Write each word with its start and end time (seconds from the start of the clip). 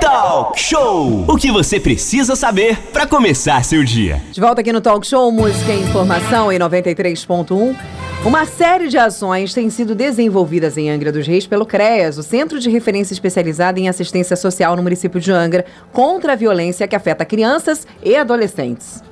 Talk 0.00 0.58
Show! 0.58 1.26
O 1.28 1.36
que 1.36 1.52
você 1.52 1.78
precisa 1.78 2.34
saber 2.34 2.78
para 2.90 3.06
começar 3.06 3.62
seu 3.62 3.84
dia. 3.84 4.22
De 4.32 4.40
volta 4.40 4.62
aqui 4.62 4.72
no 4.72 4.80
Talk 4.80 5.06
Show 5.06 5.30
Música 5.30 5.72
e 5.72 5.82
Informação 5.82 6.50
em 6.50 6.58
93.1. 6.58 7.76
Uma 8.24 8.46
série 8.46 8.88
de 8.88 8.96
ações 8.96 9.52
têm 9.52 9.68
sido 9.68 9.94
desenvolvidas 9.94 10.78
em 10.78 10.90
Angra 10.90 11.12
dos 11.12 11.26
Reis 11.26 11.46
pelo 11.46 11.66
CREAS, 11.66 12.16
o 12.16 12.22
Centro 12.22 12.58
de 12.58 12.70
Referência 12.70 13.12
Especializado 13.12 13.78
em 13.78 13.90
Assistência 13.90 14.36
Social 14.36 14.74
no 14.74 14.82
município 14.82 15.20
de 15.20 15.30
Angra, 15.30 15.66
contra 15.92 16.32
a 16.32 16.36
violência 16.36 16.88
que 16.88 16.96
afeta 16.96 17.24
crianças 17.24 17.86
e 18.02 18.16
adolescentes. 18.16 19.02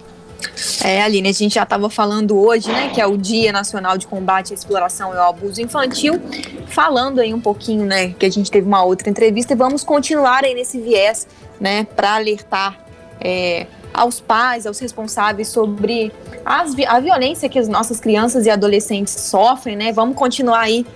É, 0.85 1.03
Aline, 1.03 1.29
a 1.29 1.33
gente 1.33 1.55
já 1.55 1.65
estava 1.65 1.91
falando 1.91 2.39
hoje, 2.39 2.71
né, 2.71 2.91
que 2.91 3.01
é 3.01 3.07
o 3.07 3.17
Dia 3.17 3.51
Nacional 3.53 3.99
de 3.99 4.07
Combate 4.07 4.53
à 4.53 4.55
Exploração 4.55 5.13
e 5.13 5.17
ao 5.17 5.31
Abuso 5.31 5.61
Infantil, 5.61 6.21
falando 6.69 7.21
aí 7.21 7.35
um 7.35 7.41
pouquinho, 7.41 7.85
né, 7.85 8.11
que 8.11 8.25
a 8.25 8.31
gente 8.31 8.51
teve 8.51 8.67
uma 8.67 8.85
outra 8.85 9.11
entrevista 9.11 9.53
e 9.53 9.57
vamos 9.57 9.83
continuar 9.83 10.45
aí 10.45 10.55
nesse 10.55 10.81
viés, 10.81 11.27
né, 11.61 11.85
para 11.85 12.15
alertar 12.15 12.79
é, 13.21 13.67
aos 13.93 14.21
pais, 14.21 14.67
aos 14.67 14.79
responsáveis 14.79 15.49
sobre 15.49 16.13
as, 16.45 16.75
a 16.87 17.01
violência 17.01 17.49
que 17.49 17.59
as 17.59 17.69
nossas 17.69 17.99
crianças 17.99 18.47
e 18.47 18.51
adolescentes 18.51 19.15
sofrem, 19.15 19.77
né? 19.77 19.93
Vamos 19.93 20.17
continuar 20.17 20.61
aí 20.61 20.87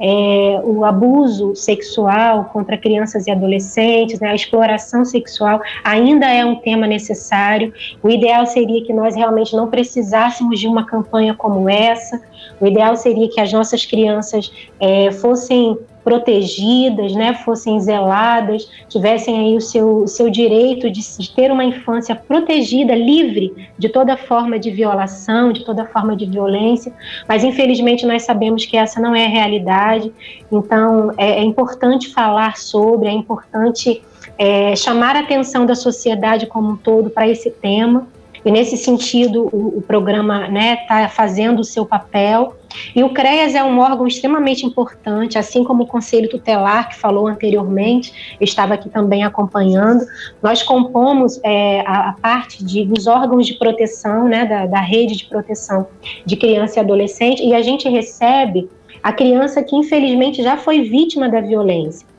é, 0.00 0.60
o 0.64 0.84
abuso 0.84 1.54
sexual 1.54 2.46
contra 2.46 2.76
crianças 2.76 3.26
e 3.26 3.30
adolescentes, 3.30 4.20
né, 4.20 4.30
a 4.30 4.34
exploração 4.34 5.04
sexual 5.04 5.60
ainda 5.84 6.26
é 6.28 6.44
um 6.44 6.56
tema 6.56 6.86
necessário. 6.86 7.72
O 8.02 8.08
ideal 8.08 8.46
seria 8.46 8.84
que 8.84 8.92
nós 8.92 9.14
realmente 9.14 9.54
não 9.54 9.68
precisássemos 9.68 10.58
de 10.58 10.66
uma 10.66 10.84
campanha 10.84 11.34
como 11.34 11.68
essa. 11.68 12.20
O 12.60 12.66
ideal 12.66 12.96
seria 12.96 13.28
que 13.28 13.40
as 13.40 13.52
nossas 13.52 13.84
crianças 13.84 14.52
é, 14.80 15.10
fossem 15.12 15.78
protegidas, 16.02 17.12
né, 17.12 17.34
fossem 17.44 17.78
zeladas, 17.80 18.68
tivessem 18.88 19.38
aí 19.38 19.56
o 19.56 19.60
seu, 19.60 19.98
o 19.98 20.08
seu 20.08 20.28
direito 20.28 20.90
de, 20.90 21.02
ter 21.34 21.50
uma 21.50 21.64
infância 21.64 22.14
protegida, 22.14 22.94
livre 22.94 23.70
de 23.78 23.88
toda 23.88 24.16
forma 24.16 24.58
de 24.58 24.70
violação, 24.70 25.52
de 25.52 25.64
toda 25.64 25.84
forma 25.86 26.16
de 26.16 26.26
violência, 26.26 26.92
mas 27.28 27.44
infelizmente 27.44 28.04
nós 28.06 28.22
sabemos 28.22 28.66
que 28.66 28.76
essa 28.76 29.00
não 29.00 29.14
é 29.14 29.26
a 29.26 29.28
realidade, 29.28 30.12
então 30.50 31.12
é, 31.16 31.40
é 31.40 31.42
importante 31.42 32.12
falar 32.12 32.56
sobre, 32.56 33.08
é 33.08 33.12
importante 33.12 34.02
é, 34.38 34.74
chamar 34.74 35.16
a 35.16 35.20
atenção 35.20 35.64
da 35.64 35.74
sociedade 35.74 36.46
como 36.46 36.72
um 36.72 36.76
todo 36.76 37.10
para 37.10 37.28
esse 37.28 37.50
tema, 37.50 38.08
e 38.44 38.50
nesse 38.50 38.76
sentido, 38.76 39.48
o, 39.52 39.78
o 39.78 39.82
programa 39.82 40.42
está 40.42 40.50
né, 40.50 40.76
tá 40.88 41.08
fazendo 41.08 41.60
o 41.60 41.64
seu 41.64 41.86
papel. 41.86 42.56
E 42.94 43.02
o 43.02 43.10
CREAS 43.10 43.54
é 43.54 43.62
um 43.64 43.78
órgão 43.78 44.06
extremamente 44.06 44.64
importante, 44.66 45.38
assim 45.38 45.64
como 45.64 45.84
o 45.84 45.86
Conselho 45.86 46.28
Tutelar, 46.28 46.88
que 46.88 46.98
falou 46.98 47.26
anteriormente, 47.26 48.36
estava 48.40 48.74
aqui 48.74 48.88
também 48.88 49.24
acompanhando. 49.24 50.04
Nós 50.42 50.62
compomos 50.62 51.40
é, 51.42 51.80
a, 51.80 52.10
a, 52.10 52.12
parte 52.14 52.64
de, 52.64 52.84
dos 52.84 53.06
órgãos 53.06 53.46
de 53.46 53.54
proteção, 53.54 54.28
né, 54.28 54.44
da, 54.44 54.66
da 54.66 54.80
rede 54.80 55.16
de 55.16 55.24
proteção 55.26 55.86
de 56.24 56.36
criança 56.36 56.78
e 56.78 56.80
adolescente, 56.80 57.42
e 57.42 57.54
a 57.54 57.62
gente 57.62 57.88
recebe 57.88 58.68
a 59.02 59.12
criança 59.12 59.62
que 59.62 59.74
infelizmente 59.74 60.42
já 60.42 60.56
foi 60.56 60.82
vítima 60.82 61.28
da 61.28 61.40
violência. 61.40 62.11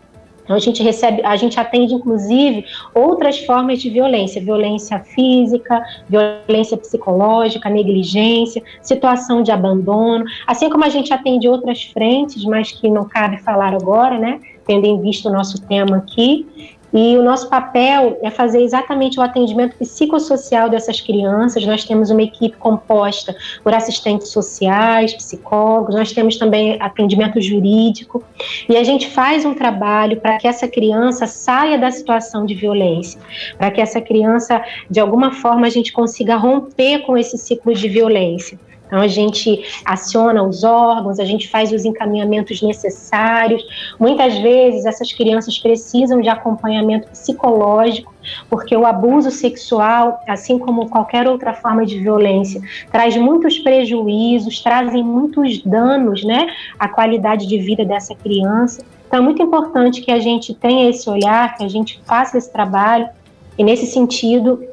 Então 0.43 0.55
a 0.55 0.59
gente 0.59 0.83
recebe, 0.83 1.21
a 1.23 1.35
gente 1.35 1.59
atende 1.59 1.93
inclusive 1.93 2.65
outras 2.93 3.39
formas 3.39 3.81
de 3.81 3.89
violência, 3.89 4.41
violência 4.41 4.99
física, 4.99 5.81
violência 6.07 6.77
psicológica, 6.77 7.69
negligência, 7.69 8.61
situação 8.81 9.41
de 9.41 9.51
abandono, 9.51 10.25
assim 10.45 10.69
como 10.69 10.83
a 10.83 10.89
gente 10.89 11.13
atende 11.13 11.47
outras 11.47 11.83
frentes, 11.83 12.43
mas 12.43 12.71
que 12.71 12.89
não 12.89 13.05
cabe 13.05 13.37
falar 13.37 13.73
agora, 13.73 14.17
né? 14.17 14.39
Tendo 14.65 14.85
em 14.85 14.99
vista 15.01 15.29
o 15.29 15.31
nosso 15.31 15.61
tema 15.65 15.97
aqui. 15.97 16.77
E 16.93 17.17
o 17.17 17.23
nosso 17.23 17.49
papel 17.49 18.19
é 18.21 18.29
fazer 18.29 18.61
exatamente 18.61 19.19
o 19.19 19.23
atendimento 19.23 19.75
psicossocial 19.77 20.69
dessas 20.69 21.01
crianças. 21.01 21.65
Nós 21.65 21.83
temos 21.83 22.11
uma 22.11 22.21
equipe 22.21 22.55
composta 22.57 23.35
por 23.63 23.73
assistentes 23.73 24.27
sociais, 24.29 25.13
psicólogos, 25.13 25.95
nós 25.95 26.11
temos 26.11 26.37
também 26.37 26.77
atendimento 26.79 27.41
jurídico. 27.41 28.23
E 28.69 28.77
a 28.77 28.83
gente 28.83 29.09
faz 29.09 29.43
um 29.43 29.55
trabalho 29.55 30.21
para 30.21 30.37
que 30.37 30.47
essa 30.47 30.67
criança 30.67 31.25
saia 31.25 31.79
da 31.79 31.89
situação 31.89 32.45
de 32.45 32.53
violência, 32.53 33.19
para 33.57 33.71
que 33.71 33.81
essa 33.81 33.99
criança, 33.99 34.63
de 34.89 34.99
alguma 34.99 35.31
forma, 35.31 35.65
a 35.65 35.71
gente 35.71 35.91
consiga 35.91 36.35
romper 36.35 36.99
com 36.99 37.17
esse 37.17 37.37
ciclo 37.37 37.73
de 37.73 37.89
violência. 37.89 38.59
Então, 38.93 39.01
a 39.01 39.07
gente 39.07 39.59
aciona 39.83 40.43
os 40.43 40.63
órgãos, 40.63 41.19
a 41.19 41.25
gente 41.25 41.49
faz 41.49 41.71
os 41.71 41.83
encaminhamentos 41.83 42.61
necessários. 42.61 43.65
Muitas 43.99 44.37
vezes, 44.37 44.85
essas 44.85 45.11
crianças 45.11 45.57
precisam 45.57 46.21
de 46.21 46.29
acompanhamento 46.29 47.07
psicológico, 47.07 48.13
porque 48.47 48.77
o 48.77 48.85
abuso 48.85 49.31
sexual, 49.31 50.21
assim 50.27 50.59
como 50.59 50.91
qualquer 50.91 51.27
outra 51.27 51.55
forma 51.55 51.87
de 51.87 51.97
violência, 51.97 52.61
traz 52.91 53.17
muitos 53.17 53.57
prejuízos, 53.57 54.61
trazem 54.61 55.03
muitos 55.03 55.63
danos 55.63 56.23
né, 56.23 56.45
à 56.77 56.87
qualidade 56.87 57.47
de 57.47 57.57
vida 57.57 57.83
dessa 57.83 58.13
criança. 58.13 58.85
Então, 59.07 59.19
é 59.19 59.23
muito 59.23 59.41
importante 59.41 60.01
que 60.01 60.11
a 60.11 60.19
gente 60.19 60.53
tenha 60.53 60.87
esse 60.87 61.09
olhar, 61.09 61.57
que 61.57 61.63
a 61.63 61.67
gente 61.67 61.99
faça 62.05 62.37
esse 62.37 62.53
trabalho, 62.53 63.09
e 63.57 63.63
nesse 63.63 63.87
sentido, 63.87 64.63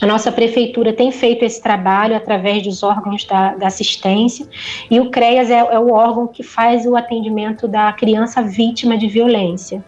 a 0.00 0.06
nossa 0.06 0.30
prefeitura 0.30 0.92
tem 0.92 1.10
feito 1.10 1.44
esse 1.44 1.60
trabalho 1.60 2.14
através 2.14 2.62
dos 2.62 2.82
órgãos 2.82 3.24
da, 3.24 3.54
da 3.54 3.66
assistência 3.66 4.46
e 4.90 5.00
o 5.00 5.10
CREAS 5.10 5.50
é, 5.50 5.58
é, 5.58 5.78
o 5.78 5.92
órgão 5.92 6.26
que 6.26 6.42
faz 6.42 6.86
o 6.86 6.96
atendimento 6.96 7.66
da 7.66 7.92
criança 7.92 8.42
vítima 8.42 8.96
de 8.96 9.08
violência. 9.08 9.84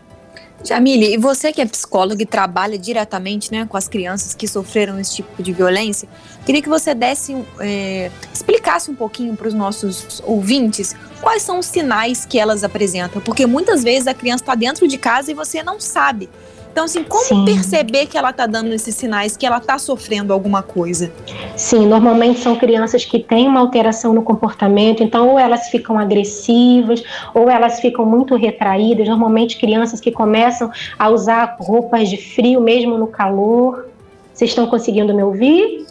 Jamile, 0.63 1.15
e 1.15 1.17
você 1.17 1.53
que 1.53 1.61
é 1.63 1.65
psicóloga 1.65 2.23
e 2.23 2.27
trabalha 2.27 2.79
diretamente 2.79 3.51
né, 3.51 3.67
com 3.67 3.79
as 3.79 3.89
crianças 3.89 4.35
que 4.35 4.47
sofreram 4.47 5.01
esse 5.01 5.17
tipo 5.17 5.43
de 5.43 5.55
violência, 5.55 6.07
queria 6.45 6.61
que 6.61 6.69
você 6.69 6.95
desse, 6.95 7.35
é, 7.59 8.11
explicasse 8.33 8.91
um 8.91 8.95
pouquinho 8.95 9.35
para 9.35 9.49
os 9.49 9.55
nossos 9.55 10.23
ouvintes 10.27 10.95
quais 11.23 11.43
são 11.43 11.61
os 11.61 11.67
sinais 11.67 12.27
que 12.27 12.39
elas 12.39 12.63
apresentam, 12.63 13.23
porque 13.23 13.47
muitas 13.47 13.83
vezes 13.83 14.07
a 14.07 14.13
criança 14.13 14.43
está 14.43 14.55
dentro 14.55 14.87
de 14.87 14.99
casa 14.99 15.31
e 15.31 15.35
você 15.35 15.63
não 15.63 15.81
sabe. 15.81 16.29
Então, 16.73 16.85
assim, 16.85 17.03
como 17.03 17.25
Sim. 17.25 17.45
perceber 17.45 18.07
que 18.07 18.17
ela 18.17 18.31
está 18.31 18.47
dando 18.47 18.73
esses 18.73 18.95
sinais, 18.95 19.37
que 19.37 19.45
ela 19.45 19.59
está 19.59 19.79
sofrendo 19.79 20.33
alguma 20.33 20.63
coisa? 20.63 21.13
Sim, 21.57 21.87
normalmente 21.87 22.41
são 22.41 22.57
crianças 22.57 23.05
que 23.05 23.19
têm 23.19 23.49
uma 23.49 23.61
alteração 23.61 24.15
no 24.15 24.23
comportamento, 24.23 25.03
então 25.03 25.31
ou 25.31 25.39
elas 25.39 25.69
ficam 25.69 25.99
agressivas, 25.99 27.03
ou 27.35 27.51
elas 27.51 27.81
ficam 27.81 28.07
muito 28.07 28.37
retraídas. 28.37 29.09
Normalmente 29.09 29.59
crianças 29.59 30.01
que 30.01 30.13
começam 30.13 30.71
a 30.99 31.09
usar 31.09 31.57
roupas 31.59 32.09
de 32.09 32.17
frio 32.17 32.61
mesmo 32.61 32.97
no 32.97 33.09
calor. 33.09 33.87
Vocês 34.33 34.51
estão 34.51 34.67
conseguindo 34.67 35.13
me 35.13 35.23
ouvir? 35.23 35.87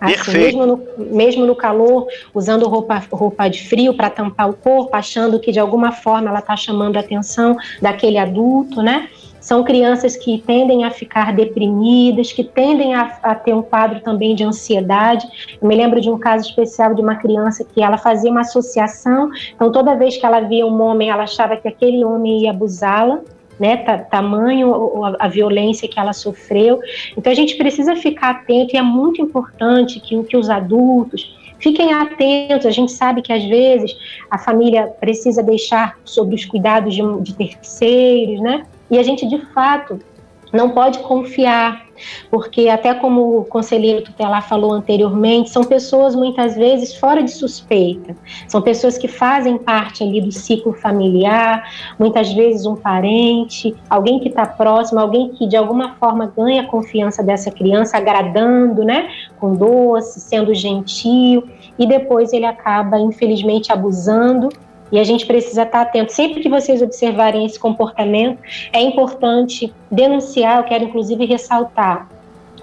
Assim, 0.00 0.32
mesmo, 0.32 0.66
no, 0.66 0.80
mesmo 0.98 1.46
no 1.46 1.54
calor, 1.54 2.08
usando 2.34 2.68
roupa, 2.68 3.00
roupa 3.12 3.48
de 3.48 3.62
frio 3.68 3.94
para 3.94 4.10
tampar 4.10 4.50
o 4.50 4.52
corpo, 4.52 4.96
achando 4.96 5.38
que 5.38 5.52
de 5.52 5.60
alguma 5.60 5.92
forma 5.92 6.28
ela 6.28 6.40
está 6.40 6.56
chamando 6.56 6.96
a 6.96 7.00
atenção 7.00 7.56
daquele 7.80 8.18
adulto, 8.18 8.82
né? 8.82 9.08
São 9.42 9.64
crianças 9.64 10.16
que 10.16 10.38
tendem 10.46 10.84
a 10.84 10.90
ficar 10.90 11.34
deprimidas, 11.34 12.32
que 12.32 12.44
tendem 12.44 12.94
a, 12.94 13.18
a, 13.22 13.34
ter 13.34 13.52
um 13.52 13.60
quadro 13.60 14.00
também 14.00 14.36
de 14.36 14.44
ansiedade. 14.44 15.26
Eu 15.60 15.66
me 15.66 15.74
lembro 15.74 16.00
de 16.00 16.08
um 16.08 16.16
caso 16.16 16.48
especial 16.48 16.94
de 16.94 17.02
uma 17.02 17.16
criança 17.16 17.64
que 17.64 17.82
ela 17.82 17.98
fazia 17.98 18.30
uma 18.30 18.42
associação, 18.42 19.30
então 19.54 19.72
toda 19.72 19.96
vez 19.96 20.16
que 20.16 20.24
ela 20.24 20.40
via 20.40 20.64
um 20.64 20.80
homem, 20.80 21.10
ela 21.10 21.24
achava 21.24 21.56
que 21.56 21.66
aquele 21.66 22.04
homem 22.04 22.42
ia 22.44 22.50
abusá-la. 22.50 23.20
Né, 23.60 23.76
tamanho 24.10 25.04
a, 25.04 25.26
a 25.26 25.28
violência 25.28 25.86
que 25.86 26.00
ela 26.00 26.12
sofreu. 26.12 26.80
Então 27.16 27.30
a 27.30 27.36
gente 27.36 27.54
precisa 27.54 27.94
ficar 27.94 28.30
atento 28.30 28.74
e 28.74 28.78
é 28.78 28.82
muito 28.82 29.22
importante 29.22 30.00
que, 30.00 30.20
que 30.24 30.36
os 30.36 30.50
adultos, 30.50 31.38
fiquem 31.62 31.92
atentos. 31.92 32.66
A 32.66 32.70
gente 32.70 32.90
sabe 32.90 33.22
que 33.22 33.32
às 33.32 33.44
vezes 33.44 33.96
a 34.28 34.36
família 34.36 34.88
precisa 34.88 35.42
deixar 35.42 35.96
sobre 36.04 36.34
os 36.34 36.44
cuidados 36.44 36.92
de, 36.92 37.02
de 37.20 37.34
terceiros, 37.34 38.40
né? 38.40 38.66
E 38.92 38.98
a 38.98 39.02
gente 39.02 39.26
de 39.26 39.38
fato 39.54 39.98
não 40.52 40.68
pode 40.68 40.98
confiar, 40.98 41.86
porque 42.30 42.68
até 42.68 42.92
como 42.92 43.38
o 43.38 43.44
conselheiro 43.46 44.02
tutelar 44.02 44.46
falou 44.46 44.70
anteriormente, 44.70 45.48
são 45.48 45.64
pessoas 45.64 46.14
muitas 46.14 46.54
vezes 46.54 46.94
fora 46.94 47.22
de 47.22 47.30
suspeita, 47.30 48.14
são 48.46 48.60
pessoas 48.60 48.98
que 48.98 49.08
fazem 49.08 49.56
parte 49.56 50.04
ali 50.04 50.20
do 50.20 50.30
ciclo 50.30 50.74
familiar, 50.74 51.64
muitas 51.98 52.30
vezes 52.34 52.66
um 52.66 52.76
parente, 52.76 53.74
alguém 53.88 54.20
que 54.20 54.28
está 54.28 54.44
próximo, 54.44 55.00
alguém 55.00 55.30
que 55.30 55.48
de 55.48 55.56
alguma 55.56 55.94
forma 55.94 56.30
ganha 56.36 56.60
a 56.60 56.66
confiança 56.66 57.22
dessa 57.22 57.50
criança, 57.50 57.96
agradando, 57.96 58.84
né, 58.84 59.08
com 59.40 59.54
doce, 59.54 60.20
sendo 60.20 60.52
gentil, 60.52 61.48
e 61.78 61.86
depois 61.86 62.30
ele 62.30 62.44
acaba 62.44 62.98
infelizmente 63.00 63.72
abusando 63.72 64.50
e 64.92 64.98
a 64.98 65.04
gente 65.04 65.26
precisa 65.26 65.62
estar 65.62 65.80
atento. 65.80 66.12
Sempre 66.12 66.42
que 66.42 66.48
vocês 66.48 66.82
observarem 66.82 67.46
esse 67.46 67.58
comportamento, 67.58 68.38
é 68.72 68.80
importante 68.80 69.72
denunciar. 69.90 70.58
Eu 70.58 70.64
quero, 70.64 70.84
inclusive, 70.84 71.24
ressaltar 71.24 72.08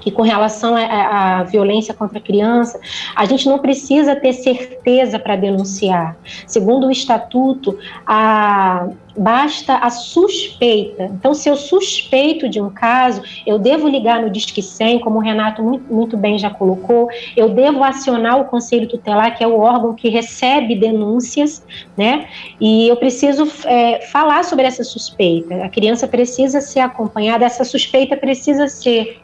que 0.01 0.11
com 0.11 0.21
relação 0.21 0.75
à 0.75 1.43
violência 1.43 1.93
contra 1.93 2.19
a 2.19 2.21
criança, 2.21 2.79
a 3.15 3.25
gente 3.25 3.47
não 3.47 3.59
precisa 3.59 4.15
ter 4.15 4.33
certeza 4.33 5.19
para 5.19 5.35
denunciar. 5.35 6.17
Segundo 6.45 6.87
o 6.87 6.91
estatuto, 6.91 7.77
a, 8.05 8.87
basta 9.17 9.75
a 9.75 9.89
suspeita. 9.89 11.03
Então, 11.03 11.33
se 11.33 11.49
eu 11.49 11.55
suspeito 11.55 12.47
de 12.47 12.61
um 12.61 12.69
caso, 12.69 13.21
eu 13.45 13.59
devo 13.59 13.87
ligar 13.87 14.21
no 14.21 14.29
Disque 14.29 14.61
100, 14.61 14.99
como 14.99 15.19
o 15.19 15.21
Renato 15.21 15.61
muito, 15.61 15.93
muito 15.93 16.17
bem 16.17 16.37
já 16.37 16.49
colocou, 16.49 17.09
eu 17.35 17.49
devo 17.49 17.83
acionar 17.83 18.39
o 18.39 18.45
Conselho 18.45 18.87
Tutelar, 18.87 19.37
que 19.37 19.43
é 19.43 19.47
o 19.47 19.59
órgão 19.59 19.93
que 19.93 20.09
recebe 20.09 20.75
denúncias, 20.75 21.63
né? 21.97 22.27
E 22.59 22.87
eu 22.87 22.95
preciso 22.95 23.47
é, 23.65 24.01
falar 24.07 24.43
sobre 24.43 24.65
essa 24.65 24.83
suspeita. 24.83 25.63
A 25.63 25.69
criança 25.69 26.07
precisa 26.07 26.61
ser 26.61 26.79
acompanhada, 26.79 27.45
essa 27.45 27.63
suspeita 27.63 28.15
precisa 28.15 28.67
ser 28.67 29.19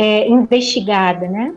é, 0.00 0.26
investigada, 0.26 1.28
né? 1.28 1.52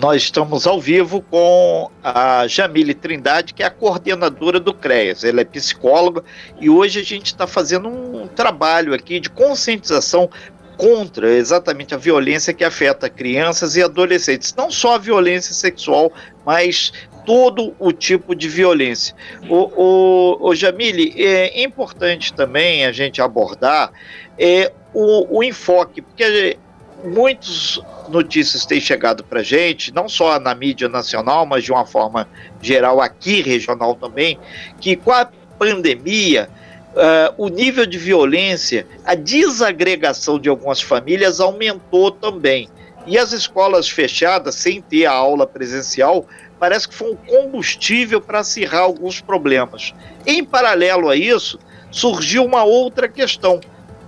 Nós 0.00 0.22
estamos 0.22 0.68
ao 0.68 0.80
vivo 0.80 1.20
com 1.20 1.90
a 2.02 2.46
Jamile 2.46 2.94
Trindade, 2.94 3.52
que 3.52 3.62
é 3.62 3.66
a 3.66 3.70
coordenadora 3.70 4.60
do 4.60 4.72
CREAS. 4.72 5.24
Ela 5.24 5.40
é 5.40 5.44
psicóloga 5.44 6.22
e 6.60 6.70
hoje 6.70 7.00
a 7.00 7.02
gente 7.02 7.26
está 7.26 7.46
fazendo 7.46 7.88
um 7.88 8.28
trabalho 8.28 8.94
aqui 8.94 9.18
de 9.18 9.28
conscientização 9.28 10.30
contra 10.76 11.28
exatamente 11.32 11.92
a 11.92 11.98
violência 11.98 12.54
que 12.54 12.64
afeta 12.64 13.10
crianças 13.10 13.76
e 13.76 13.82
adolescentes. 13.82 14.54
Não 14.54 14.70
só 14.70 14.94
a 14.94 14.98
violência 14.98 15.52
sexual, 15.52 16.10
mas 16.46 16.92
todo 17.26 17.74
o 17.78 17.92
tipo 17.92 18.34
de 18.34 18.48
violência. 18.48 19.14
O, 19.48 19.56
o, 19.56 20.48
o 20.50 20.54
Jamile, 20.54 21.12
é 21.16 21.62
importante 21.62 22.32
também 22.32 22.86
a 22.86 22.92
gente 22.92 23.20
abordar 23.20 23.92
é, 24.38 24.72
o, 24.94 25.38
o 25.38 25.42
enfoque, 25.42 26.02
porque 26.02 26.56
muitas 27.04 27.80
notícias 28.08 28.66
têm 28.66 28.80
chegado 28.80 29.24
para 29.24 29.42
gente, 29.42 29.92
não 29.92 30.08
só 30.08 30.38
na 30.38 30.54
mídia 30.54 30.88
nacional, 30.88 31.46
mas 31.46 31.64
de 31.64 31.72
uma 31.72 31.86
forma 31.86 32.28
geral 32.60 33.00
aqui 33.00 33.42
regional 33.42 33.94
também, 33.94 34.38
que 34.80 34.96
com 34.96 35.12
a 35.12 35.28
pandemia 35.58 36.48
uh, 36.92 37.34
o 37.36 37.48
nível 37.48 37.86
de 37.86 37.98
violência, 37.98 38.86
a 39.04 39.14
desagregação 39.14 40.38
de 40.38 40.48
algumas 40.48 40.80
famílias 40.80 41.40
aumentou 41.40 42.10
também. 42.10 42.68
E 43.06 43.18
as 43.18 43.32
escolas 43.32 43.88
fechadas, 43.88 44.54
sem 44.54 44.80
ter 44.80 45.06
a 45.06 45.12
aula 45.12 45.46
presencial, 45.46 46.26
parece 46.58 46.88
que 46.88 46.94
foi 46.94 47.12
um 47.12 47.16
combustível 47.16 48.20
para 48.20 48.40
acirrar 48.40 48.82
alguns 48.82 49.20
problemas. 49.20 49.92
Em 50.24 50.44
paralelo 50.44 51.08
a 51.08 51.16
isso, 51.16 51.58
surgiu 51.90 52.44
uma 52.44 52.62
outra 52.62 53.08
questão 53.08 53.60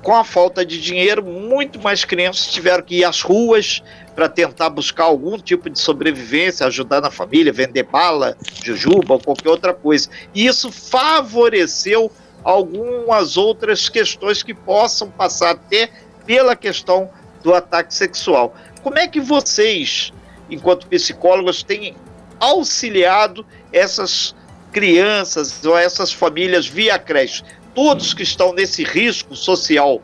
com 0.05 0.15
a 0.15 0.23
falta 0.23 0.67
de 0.67 0.79
dinheiro, 0.79 1.25
muito 1.25 1.81
mais 1.81 2.05
crianças 2.05 2.53
tiveram 2.53 2.85
que 2.85 2.97
ir 2.97 3.05
às 3.05 3.23
ruas 3.23 3.83
para 4.15 4.29
tentar 4.29 4.69
buscar 4.69 5.05
algum 5.05 5.39
tipo 5.39 5.71
de 5.71 5.81
sobrevivência, 5.81 6.67
ajudar 6.67 7.01
na 7.01 7.11
família, 7.11 7.51
vender 7.51 7.85
bala, 7.85 8.37
jujuba 8.63 9.15
ou 9.15 9.19
qualquer 9.19 9.49
outra 9.49 9.73
coisa. 9.73 10.11
E 10.35 10.47
isso 10.47 10.71
favoreceu 10.71 12.13
algumas 12.45 13.39
outras 13.39 13.89
questões 13.89 14.43
que 14.43 14.53
possam 14.53 15.11
passar 15.11 15.53
até 15.53 15.89
pela 16.27 16.55
questão 16.55 17.09
do 17.43 17.55
ataque 17.55 17.95
sexual. 17.95 18.55
Como 18.83 18.99
é 18.99 19.09
que 19.09 19.21
vocês, 19.21 20.13
enquanto 20.51 20.87
psicólogos, 20.87 21.63
têm 21.63 21.97
auxiliado 22.39 23.45
essas 23.73 24.35
crianças 24.71 25.65
ou 25.65 25.79
essas 25.79 26.13
famílias 26.13 26.67
via 26.67 26.99
creche? 26.99 27.43
Todos 27.75 28.15
que 28.15 28.23
estão 28.23 28.53
nesse 28.53 28.83
risco 28.85 29.35
social 29.35 30.01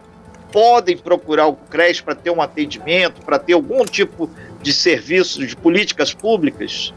podem 0.52 0.96
procurar 0.96 1.46
o 1.46 1.54
CRES 1.54 2.00
para 2.00 2.14
ter 2.14 2.30
um 2.30 2.42
atendimento, 2.42 3.20
para 3.24 3.38
ter 3.38 3.52
algum 3.52 3.84
tipo 3.84 4.28
de 4.62 4.72
serviço, 4.72 5.46
de 5.46 5.56
políticas 5.56 6.12
públicas? 6.12 6.92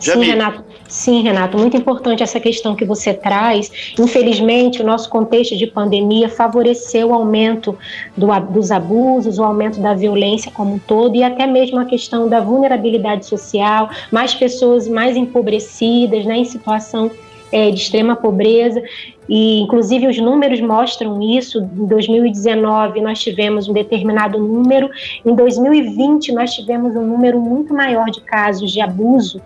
Sim, 0.00 0.22
Renato. 0.22 0.64
Sim, 0.88 1.22
Renato, 1.22 1.58
muito 1.58 1.76
importante 1.76 2.22
essa 2.22 2.40
questão 2.40 2.74
que 2.74 2.84
você 2.84 3.12
traz. 3.12 3.70
Infelizmente, 3.98 4.80
o 4.80 4.84
nosso 4.84 5.08
contexto 5.10 5.56
de 5.56 5.66
pandemia 5.66 6.28
favoreceu 6.28 7.08
o 7.08 7.14
aumento 7.14 7.76
do, 8.16 8.28
dos 8.50 8.70
abusos, 8.70 9.38
o 9.38 9.44
aumento 9.44 9.80
da 9.80 9.94
violência 9.94 10.50
como 10.50 10.74
um 10.74 10.78
todo 10.78 11.16
e 11.16 11.22
até 11.22 11.46
mesmo 11.46 11.78
a 11.78 11.84
questão 11.84 12.28
da 12.28 12.40
vulnerabilidade 12.40 13.26
social, 13.26 13.90
mais 14.10 14.34
pessoas 14.34 14.88
mais 14.88 15.16
empobrecidas, 15.16 16.24
né, 16.24 16.38
em 16.38 16.44
situação 16.44 17.10
é, 17.56 17.70
de 17.70 17.80
extrema 17.80 18.14
pobreza 18.14 18.82
e 19.26 19.60
inclusive 19.62 20.06
os 20.06 20.18
números 20.18 20.60
mostram 20.60 21.22
isso. 21.22 21.58
Em 21.58 21.86
2019 21.86 23.00
nós 23.00 23.18
tivemos 23.18 23.66
um 23.66 23.72
determinado 23.72 24.38
número, 24.38 24.90
em 25.24 25.34
2020 25.34 26.32
nós 26.32 26.52
tivemos 26.52 26.94
um 26.94 27.06
número 27.06 27.40
muito 27.40 27.72
maior 27.72 28.10
de 28.10 28.20
casos 28.20 28.70
de 28.70 28.82
abuso 28.82 29.40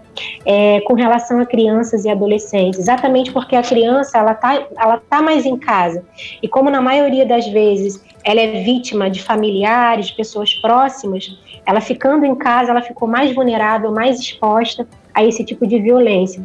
é, 0.44 0.80
com 0.80 0.94
relação 0.94 1.38
a 1.38 1.46
crianças 1.46 2.04
e 2.04 2.10
adolescentes, 2.10 2.80
exatamente 2.80 3.30
porque 3.30 3.54
a 3.54 3.62
criança 3.62 4.18
ela 4.18 4.34
tá, 4.34 4.60
ela 4.76 5.00
tá 5.08 5.22
mais 5.22 5.46
em 5.46 5.56
casa 5.56 6.04
e 6.42 6.48
como 6.48 6.68
na 6.68 6.80
maioria 6.80 7.24
das 7.24 7.46
vezes 7.46 8.04
ela 8.24 8.40
é 8.40 8.60
vítima 8.64 9.08
de 9.08 9.22
familiares, 9.22 10.08
de 10.08 10.14
pessoas 10.14 10.52
próximas, 10.54 11.38
ela 11.64 11.80
ficando 11.80 12.26
em 12.26 12.34
casa 12.34 12.72
ela 12.72 12.82
ficou 12.82 13.06
mais 13.06 13.32
vulnerável, 13.32 13.92
mais 13.92 14.18
exposta 14.18 14.84
a 15.14 15.24
esse 15.24 15.44
tipo 15.44 15.64
de 15.64 15.78
violência. 15.78 16.44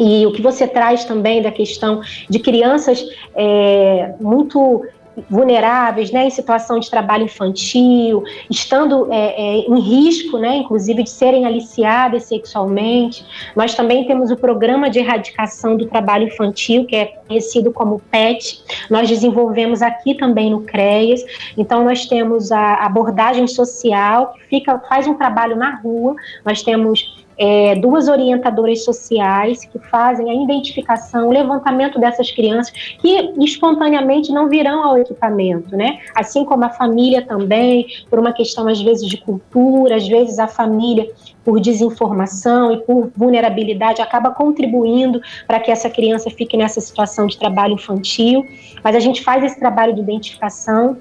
E 0.00 0.26
o 0.26 0.32
que 0.32 0.40
você 0.40 0.66
traz 0.66 1.04
também 1.04 1.42
da 1.42 1.52
questão 1.52 2.00
de 2.28 2.38
crianças 2.38 3.04
é, 3.34 4.14
muito 4.18 4.82
vulneráveis, 5.28 6.10
né, 6.10 6.26
em 6.26 6.30
situação 6.30 6.78
de 6.78 6.88
trabalho 6.88 7.24
infantil, 7.24 8.22
estando 8.48 9.12
é, 9.12 9.16
é, 9.16 9.58
em 9.58 9.80
risco, 9.80 10.38
né, 10.38 10.56
inclusive 10.56 11.02
de 11.02 11.10
serem 11.10 11.44
aliciadas 11.44 12.24
sexualmente. 12.24 13.24
Nós 13.54 13.74
também 13.74 14.06
temos 14.06 14.30
o 14.30 14.36
programa 14.36 14.88
de 14.88 15.00
erradicação 15.00 15.76
do 15.76 15.86
trabalho 15.86 16.28
infantil, 16.28 16.86
que 16.86 16.96
é 16.96 17.06
conhecido 17.26 17.72
como 17.72 18.00
PET. 18.10 18.62
Nós 18.88 19.08
desenvolvemos 19.08 19.82
aqui 19.82 20.14
também 20.14 20.50
no 20.50 20.62
CREAS. 20.62 21.24
Então 21.58 21.84
nós 21.84 22.06
temos 22.06 22.52
a 22.52 22.86
abordagem 22.86 23.46
social 23.46 24.32
que 24.32 24.44
fica 24.46 24.78
faz 24.88 25.06
um 25.06 25.14
trabalho 25.14 25.56
na 25.56 25.76
rua. 25.76 26.14
Nós 26.44 26.62
temos 26.62 27.20
é, 27.40 27.74
duas 27.74 28.06
orientadoras 28.06 28.84
sociais 28.84 29.64
que 29.64 29.78
fazem 29.78 30.30
a 30.30 30.34
identificação, 30.34 31.28
o 31.28 31.32
levantamento 31.32 31.98
dessas 31.98 32.30
crianças 32.30 32.70
que 33.00 33.32
espontaneamente 33.38 34.30
não 34.30 34.46
virão 34.46 34.84
ao 34.84 34.98
equipamento, 34.98 35.74
né? 35.74 36.00
Assim 36.14 36.44
como 36.44 36.66
a 36.66 36.68
família 36.68 37.22
também, 37.22 37.86
por 38.10 38.18
uma 38.18 38.34
questão 38.34 38.68
às 38.68 38.82
vezes 38.82 39.08
de 39.08 39.16
cultura, 39.16 39.96
às 39.96 40.06
vezes 40.06 40.38
a 40.38 40.46
família 40.46 41.10
por 41.42 41.58
desinformação 41.58 42.74
e 42.74 42.76
por 42.82 43.10
vulnerabilidade 43.16 44.02
acaba 44.02 44.30
contribuindo 44.30 45.22
para 45.46 45.58
que 45.58 45.70
essa 45.70 45.88
criança 45.88 46.28
fique 46.28 46.58
nessa 46.58 46.82
situação 46.82 47.26
de 47.26 47.38
trabalho 47.38 47.72
infantil. 47.72 48.46
Mas 48.84 48.94
a 48.94 49.00
gente 49.00 49.22
faz 49.22 49.42
esse 49.42 49.58
trabalho 49.58 49.94
de 49.94 50.02
identificação 50.02 50.98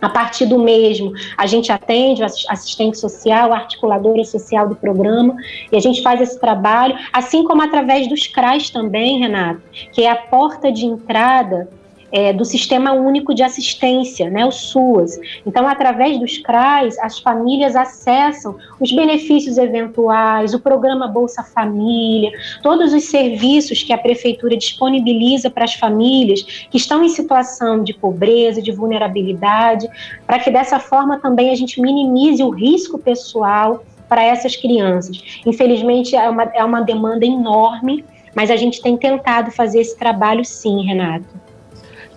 a 0.00 0.08
partir 0.08 0.46
do 0.46 0.58
mesmo, 0.58 1.12
a 1.36 1.46
gente 1.46 1.70
atende 1.70 2.22
o 2.22 2.24
assistente 2.24 2.98
social, 2.98 3.52
articuladora 3.52 4.24
social 4.24 4.68
do 4.68 4.74
programa, 4.74 5.36
e 5.70 5.76
a 5.76 5.80
gente 5.80 6.02
faz 6.02 6.20
esse 6.20 6.40
trabalho, 6.40 6.96
assim 7.12 7.44
como 7.44 7.62
através 7.62 8.08
dos 8.08 8.26
CRAs 8.26 8.70
também, 8.70 9.18
Renato, 9.18 9.62
que 9.92 10.02
é 10.02 10.10
a 10.10 10.16
porta 10.16 10.72
de 10.72 10.86
entrada 10.86 11.68
é, 12.12 12.32
do 12.32 12.44
Sistema 12.44 12.92
Único 12.92 13.34
de 13.34 13.42
Assistência, 13.42 14.28
né, 14.30 14.44
o 14.44 14.50
SUAS. 14.50 15.18
Então, 15.46 15.66
através 15.68 16.18
dos 16.18 16.38
CRAs, 16.38 16.98
as 16.98 17.18
famílias 17.18 17.76
acessam 17.76 18.56
os 18.80 18.92
benefícios 18.92 19.58
eventuais, 19.58 20.54
o 20.54 20.60
programa 20.60 21.06
Bolsa 21.06 21.42
Família, 21.42 22.32
todos 22.62 22.92
os 22.92 23.04
serviços 23.04 23.82
que 23.82 23.92
a 23.92 23.98
Prefeitura 23.98 24.56
disponibiliza 24.56 25.50
para 25.50 25.64
as 25.64 25.74
famílias 25.74 26.42
que 26.70 26.76
estão 26.76 27.02
em 27.04 27.08
situação 27.08 27.82
de 27.82 27.94
pobreza, 27.94 28.60
de 28.60 28.72
vulnerabilidade, 28.72 29.88
para 30.26 30.38
que 30.38 30.50
dessa 30.50 30.78
forma 30.78 31.18
também 31.18 31.50
a 31.50 31.54
gente 31.54 31.80
minimize 31.80 32.42
o 32.42 32.50
risco 32.50 32.98
pessoal 32.98 33.84
para 34.08 34.24
essas 34.24 34.56
crianças. 34.56 35.22
Infelizmente, 35.46 36.16
é 36.16 36.28
uma, 36.28 36.42
é 36.42 36.64
uma 36.64 36.80
demanda 36.80 37.24
enorme, 37.24 38.04
mas 38.34 38.50
a 38.50 38.56
gente 38.56 38.82
tem 38.82 38.96
tentado 38.96 39.52
fazer 39.52 39.80
esse 39.80 39.96
trabalho 39.96 40.44
sim, 40.44 40.84
Renato. 40.84 41.49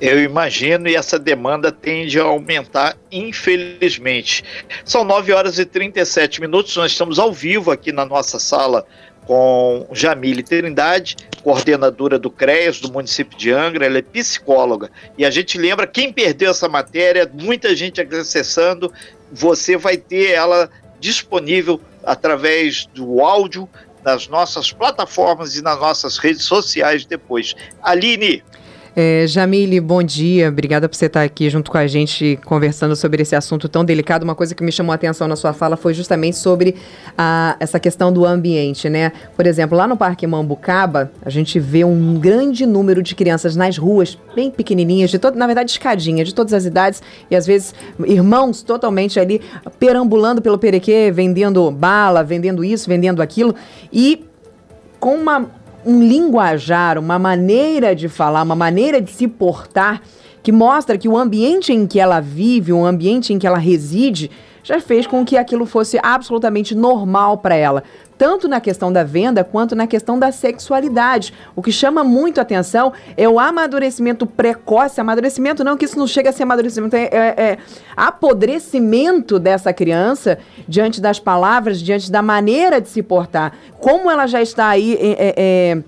Eu 0.01 0.21
imagino 0.21 0.87
e 0.89 0.95
essa 0.95 1.17
demanda 1.17 1.71
tende 1.71 2.19
a 2.19 2.23
aumentar, 2.23 2.97
infelizmente. 3.11 4.43
São 4.83 5.03
9 5.03 5.31
horas 5.31 5.59
e 5.59 5.65
37 5.65 6.41
minutos, 6.41 6.75
nós 6.75 6.91
estamos 6.91 7.19
ao 7.19 7.31
vivo 7.31 7.71
aqui 7.71 7.91
na 7.91 8.05
nossa 8.05 8.39
sala 8.39 8.85
com 9.25 9.87
Jamile 9.91 10.43
Trindade, 10.43 11.15
coordenadora 11.41 12.19
do 12.19 12.29
CREAS 12.29 12.79
do 12.79 12.91
município 12.91 13.37
de 13.37 13.51
Angra, 13.51 13.85
ela 13.85 13.97
é 13.97 14.01
psicóloga. 14.01 14.89
E 15.17 15.25
a 15.25 15.31
gente 15.31 15.57
lembra, 15.57 15.87
quem 15.87 16.11
perdeu 16.11 16.51
essa 16.51 16.67
matéria, 16.67 17.29
muita 17.33 17.75
gente 17.75 18.01
acessando, 18.01 18.91
você 19.31 19.77
vai 19.77 19.97
ter 19.97 20.31
ela 20.31 20.69
disponível 20.99 21.79
através 22.03 22.85
do 22.93 23.21
áudio 23.21 23.67
nas 24.03 24.27
nossas 24.27 24.71
plataformas 24.71 25.55
e 25.55 25.61
nas 25.61 25.79
nossas 25.79 26.17
redes 26.17 26.43
sociais 26.43 27.05
depois. 27.05 27.55
Aline, 27.81 28.43
é, 28.95 29.25
Jamile, 29.25 29.79
bom 29.79 30.03
dia. 30.03 30.49
Obrigada 30.49 30.87
por 30.87 30.95
você 30.95 31.07
estar 31.07 31.23
aqui 31.23 31.49
junto 31.49 31.71
com 31.71 31.77
a 31.77 31.87
gente 31.87 32.39
conversando 32.45 32.95
sobre 32.95 33.23
esse 33.23 33.35
assunto 33.35 33.67
tão 33.67 33.83
delicado. 33.83 34.23
Uma 34.23 34.35
coisa 34.35 34.53
que 34.53 34.63
me 34.63 34.71
chamou 34.71 34.91
a 34.91 34.95
atenção 34.95 35.27
na 35.27 35.35
sua 35.35 35.51
fala 35.51 35.75
foi 35.75 35.93
justamente 35.93 36.37
sobre 36.37 36.75
a, 37.17 37.55
essa 37.59 37.79
questão 37.79 38.13
do 38.13 38.25
ambiente, 38.25 38.89
né? 38.89 39.11
Por 39.35 39.47
exemplo, 39.47 39.77
lá 39.77 39.87
no 39.87 39.97
Parque 39.97 40.27
Mambucaba, 40.27 41.11
a 41.23 41.29
gente 41.29 41.59
vê 41.59 41.83
um 41.83 42.19
grande 42.19 42.65
número 42.65 43.01
de 43.01 43.15
crianças 43.15 43.55
nas 43.55 43.77
ruas, 43.77 44.17
bem 44.35 44.51
pequenininhas, 44.51 45.09
de 45.09 45.17
todo, 45.17 45.35
na 45.37 45.47
verdade, 45.47 45.71
escadinha, 45.71 46.23
de 46.23 46.33
todas 46.33 46.53
as 46.53 46.65
idades, 46.65 47.01
e 47.31 47.35
às 47.35 47.47
vezes 47.47 47.73
irmãos 48.05 48.61
totalmente 48.61 49.19
ali 49.19 49.41
perambulando 49.79 50.41
pelo 50.41 50.59
Perequê, 50.59 51.11
vendendo 51.11 51.69
bala, 51.71 52.23
vendendo 52.23 52.63
isso, 52.63 52.87
vendendo 52.87 53.21
aquilo, 53.21 53.55
e 53.91 54.25
com 54.99 55.15
uma 55.15 55.62
um 55.85 56.01
linguajar, 56.01 56.97
uma 56.97 57.19
maneira 57.19 57.95
de 57.95 58.07
falar, 58.09 58.43
uma 58.43 58.55
maneira 58.55 59.01
de 59.01 59.11
se 59.11 59.27
portar 59.27 60.01
que 60.41 60.51
mostra 60.51 60.97
que 60.97 61.07
o 61.07 61.17
ambiente 61.17 61.71
em 61.71 61.87
que 61.87 61.99
ela 61.99 62.19
vive, 62.19 62.73
o 62.73 62.85
ambiente 62.85 63.33
em 63.33 63.39
que 63.39 63.47
ela 63.47 63.57
reside, 63.57 64.29
já 64.63 64.79
fez 64.79 65.05
com 65.05 65.25
que 65.25 65.37
aquilo 65.37 65.65
fosse 65.65 65.99
absolutamente 66.01 66.73
normal 66.73 67.37
para 67.37 67.55
ela, 67.55 67.83
tanto 68.17 68.47
na 68.47 68.59
questão 68.59 68.91
da 68.91 69.03
venda 69.03 69.43
quanto 69.43 69.75
na 69.75 69.87
questão 69.87 70.17
da 70.17 70.31
sexualidade. 70.31 71.33
O 71.55 71.61
que 71.61 71.71
chama 71.71 72.03
muito 72.03 72.39
atenção 72.39 72.93
é 73.15 73.27
o 73.27 73.39
amadurecimento 73.39 74.25
precoce, 74.25 74.99
amadurecimento 74.99 75.63
não, 75.63 75.77
que 75.77 75.85
isso 75.85 75.97
não 75.97 76.07
chega 76.07 76.29
a 76.29 76.33
ser 76.33 76.43
amadurecimento, 76.43 76.95
é, 76.95 77.09
é, 77.11 77.33
é 77.37 77.57
apodrecimento 77.95 79.39
dessa 79.39 79.73
criança 79.73 80.37
diante 80.67 81.01
das 81.01 81.19
palavras, 81.19 81.79
diante 81.79 82.11
da 82.11 82.21
maneira 82.21 82.79
de 82.79 82.89
se 82.89 83.01
portar. 83.01 83.53
Como 83.79 84.09
ela 84.09 84.27
já 84.27 84.41
está 84.41 84.67
aí. 84.67 84.93
É, 84.95 85.11
é, 85.11 85.33
é 85.37 85.83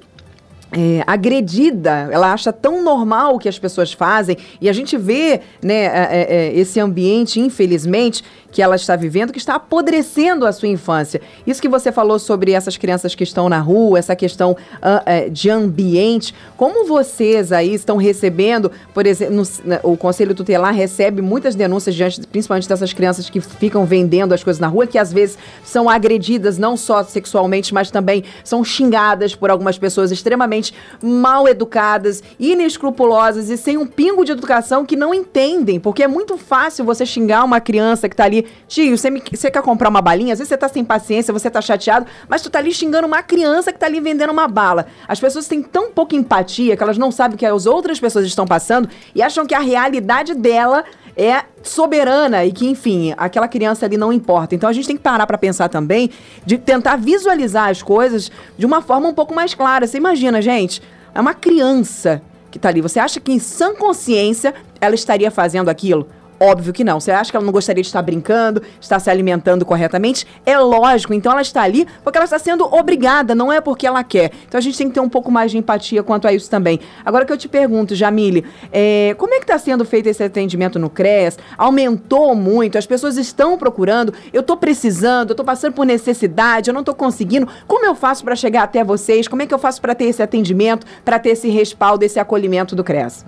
é, 0.71 1.03
agredida, 1.07 2.09
ela 2.11 2.33
acha 2.33 2.51
tão 2.51 2.83
normal 2.83 3.35
o 3.35 3.39
que 3.39 3.47
as 3.47 3.57
pessoas 3.57 3.93
fazem, 3.93 4.37
e 4.59 4.67
a 4.67 4.73
gente 4.73 4.97
vê 4.97 5.39
né, 5.63 5.85
é, 5.85 6.27
é, 6.29 6.53
esse 6.53 6.81
ambiente, 6.81 7.39
infelizmente, 7.39 8.23
que 8.55 8.61
ela 8.61 8.77
está 8.77 8.95
vivendo, 8.95 9.33
que 9.33 9.37
está 9.37 9.55
apodrecendo 9.55 10.47
a 10.47 10.51
sua 10.53 10.69
infância. 10.69 11.19
Isso 11.45 11.61
que 11.61 11.67
você 11.67 11.91
falou 11.91 12.17
sobre 12.17 12.53
essas 12.53 12.77
crianças 12.77 13.13
que 13.13 13.21
estão 13.21 13.49
na 13.49 13.59
rua, 13.59 13.99
essa 13.99 14.15
questão 14.15 14.51
uh, 14.51 14.55
uh, 14.55 15.29
de 15.29 15.49
ambiente, 15.49 16.33
como 16.55 16.87
vocês 16.87 17.51
aí 17.51 17.73
estão 17.73 17.97
recebendo, 17.97 18.71
por 18.93 19.05
exemplo, 19.05 19.35
no, 19.35 19.43
o 19.83 19.97
Conselho 19.97 20.33
Tutelar 20.33 20.73
recebe 20.73 21.21
muitas 21.21 21.53
denúncias 21.53 21.93
diante, 21.93 22.25
principalmente 22.27 22.69
dessas 22.69 22.93
crianças 22.93 23.29
que 23.29 23.41
ficam 23.41 23.83
vendendo 23.83 24.31
as 24.31 24.41
coisas 24.41 24.57
na 24.57 24.67
rua, 24.67 24.87
que 24.87 24.97
às 24.97 25.11
vezes 25.11 25.37
são 25.61 25.89
agredidas 25.89 26.57
não 26.57 26.77
só 26.77 27.03
sexualmente, 27.03 27.73
mas 27.73 27.91
também 27.91 28.23
são 28.41 28.63
xingadas 28.63 29.35
por 29.35 29.51
algumas 29.51 29.77
pessoas 29.77 30.13
extremamente 30.13 30.73
mal 31.03 31.45
educadas, 31.45 32.23
inescrupulosas 32.39 33.49
e 33.49 33.57
sem 33.57 33.77
um 33.77 33.85
pingo 33.85 34.23
de 34.23 34.31
educação 34.31 34.85
que 34.85 34.95
não 34.95 35.13
entendem, 35.13 35.77
porque 35.77 36.03
é 36.03 36.07
muito 36.07 36.37
fácil 36.37 36.85
você 36.85 37.05
xingar 37.05 37.43
uma 37.43 37.59
criança 37.59 38.07
que 38.07 38.13
está 38.13 38.23
ali 38.23 38.44
tio, 38.67 38.97
você, 38.97 39.09
me, 39.09 39.21
você 39.31 39.49
quer 39.51 39.61
comprar 39.61 39.89
uma 39.89 40.01
balinha? 40.01 40.33
Às 40.33 40.39
vezes 40.39 40.49
você 40.49 40.57
tá 40.57 40.67
sem 40.67 40.83
paciência, 40.83 41.33
você 41.33 41.49
tá 41.49 41.61
chateado, 41.61 42.05
mas 42.27 42.41
tu 42.41 42.49
tá 42.49 42.59
ali 42.59 42.71
xingando 42.71 43.07
uma 43.07 43.21
criança 43.23 43.71
que 43.71 43.79
tá 43.79 43.85
ali 43.85 43.99
vendendo 43.99 44.31
uma 44.31 44.47
bala. 44.47 44.87
As 45.07 45.19
pessoas 45.19 45.47
têm 45.47 45.61
tão 45.61 45.91
pouca 45.91 46.15
empatia 46.15 46.75
que 46.75 46.83
elas 46.83 46.97
não 46.97 47.11
sabem 47.11 47.35
o 47.35 47.37
que 47.37 47.45
as 47.45 47.65
outras 47.65 47.99
pessoas 47.99 48.25
estão 48.25 48.45
passando 48.45 48.89
e 49.13 49.21
acham 49.21 49.45
que 49.45 49.53
a 49.53 49.59
realidade 49.59 50.33
dela 50.33 50.83
é 51.17 51.43
soberana 51.63 52.45
e 52.45 52.51
que, 52.51 52.67
enfim, 52.67 53.13
aquela 53.17 53.47
criança 53.47 53.85
ali 53.85 53.97
não 53.97 54.11
importa. 54.11 54.53
Então 54.53 54.69
a 54.69 54.73
gente 54.73 54.87
tem 54.87 54.97
que 54.97 55.03
parar 55.03 55.25
para 55.25 55.37
pensar 55.37 55.69
também 55.69 56.09
de 56.45 56.57
tentar 56.57 56.97
visualizar 56.97 57.69
as 57.69 57.81
coisas 57.81 58.31
de 58.57 58.65
uma 58.65 58.81
forma 58.81 59.07
um 59.07 59.13
pouco 59.13 59.33
mais 59.33 59.53
clara. 59.53 59.87
Você 59.87 59.97
imagina, 59.97 60.41
gente, 60.41 60.81
é 61.13 61.21
uma 61.21 61.33
criança 61.33 62.21
que 62.51 62.59
tá 62.59 62.69
ali. 62.69 62.81
Você 62.81 62.99
acha 62.99 63.19
que 63.19 63.31
em 63.31 63.39
sã 63.39 63.73
consciência 63.73 64.53
ela 64.79 64.95
estaria 64.95 65.31
fazendo 65.31 65.69
aquilo? 65.69 66.07
Óbvio 66.39 66.73
que 66.73 66.83
não. 66.83 66.99
Você 66.99 67.11
acha 67.11 67.31
que 67.31 67.37
ela 67.37 67.45
não 67.45 67.53
gostaria 67.53 67.81
de 67.81 67.87
estar 67.87 68.01
brincando, 68.01 68.61
estar 68.79 68.99
se 68.99 69.09
alimentando 69.09 69.65
corretamente? 69.65 70.27
É 70.45 70.57
lógico. 70.57 71.13
Então 71.13 71.31
ela 71.31 71.41
está 71.41 71.61
ali 71.61 71.87
porque 72.03 72.17
ela 72.17 72.25
está 72.25 72.37
sendo 72.37 72.65
obrigada, 72.65 73.33
não 73.33 73.51
é 73.51 73.61
porque 73.61 73.87
ela 73.87 74.03
quer. 74.03 74.31
Então 74.47 74.57
a 74.57 74.61
gente 74.61 74.77
tem 74.77 74.87
que 74.87 74.93
ter 74.93 74.99
um 74.99 75.09
pouco 75.09 75.31
mais 75.31 75.51
de 75.51 75.57
empatia 75.57 76.03
quanto 76.03 76.27
a 76.27 76.33
isso 76.33 76.49
também. 76.49 76.79
Agora 77.05 77.25
que 77.25 77.31
eu 77.31 77.37
te 77.37 77.47
pergunto, 77.47 77.95
Jamile, 77.95 78.45
é, 78.71 79.15
como 79.17 79.33
é 79.33 79.37
que 79.37 79.43
está 79.43 79.57
sendo 79.57 79.85
feito 79.85 80.07
esse 80.07 80.23
atendimento 80.23 80.77
no 80.77 80.89
CRES? 80.89 81.37
Aumentou 81.57 82.35
muito? 82.35 82.77
As 82.77 82.85
pessoas 82.85 83.17
estão 83.17 83.57
procurando? 83.57 84.13
Eu 84.33 84.41
estou 84.41 84.57
precisando? 84.57 85.29
Eu 85.29 85.33
estou 85.33 85.45
passando 85.45 85.73
por 85.73 85.85
necessidade? 85.85 86.69
Eu 86.69 86.73
não 86.73 86.81
estou 86.81 86.95
conseguindo? 86.95 87.47
Como 87.65 87.85
eu 87.85 87.95
faço 87.95 88.23
para 88.23 88.35
chegar 88.35 88.63
até 88.63 88.83
vocês? 88.83 89.27
Como 89.27 89.41
é 89.41 89.45
que 89.45 89.53
eu 89.53 89.59
faço 89.59 89.81
para 89.81 89.95
ter 89.95 90.05
esse 90.05 90.21
atendimento, 90.21 90.85
para 91.03 91.17
ter 91.17 91.29
esse 91.29 91.49
respaldo, 91.49 92.03
esse 92.03 92.19
acolhimento 92.19 92.75
do 92.75 92.83
CRES? 92.83 93.25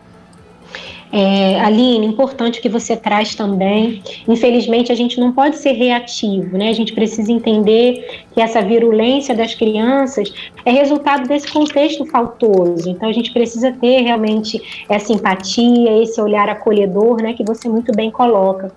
É, 1.11 1.59
Aline, 1.61 2.05
importante 2.05 2.59
que 2.59 2.67
você 2.67 2.95
traz 2.95 3.33
também. 3.33 4.03
Infelizmente, 4.27 4.91
a 4.91 4.95
gente 4.95 5.19
não 5.19 5.31
pode 5.31 5.57
ser 5.57 5.71
reativo, 5.71 6.57
né? 6.57 6.69
A 6.69 6.73
gente 6.73 6.93
precisa 6.93 7.31
entender 7.31 8.25
que 8.33 8.41
essa 8.41 8.61
virulência 8.61 9.33
das 9.33 9.55
crianças 9.55 10.33
é 10.65 10.71
resultado 10.71 11.27
desse 11.27 11.51
contexto 11.51 12.05
faltoso. 12.05 12.89
Então, 12.89 13.07
a 13.07 13.13
gente 13.13 13.31
precisa 13.31 13.71
ter 13.71 14.01
realmente 14.01 14.61
essa 14.89 15.13
empatia, 15.13 16.01
esse 16.01 16.19
olhar 16.19 16.49
acolhedor, 16.49 17.21
né? 17.21 17.33
Que 17.33 17.43
você 17.43 17.69
muito 17.69 17.93
bem 17.95 18.11
coloca. 18.11 18.71